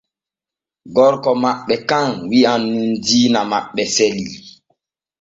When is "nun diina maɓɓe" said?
2.71-3.81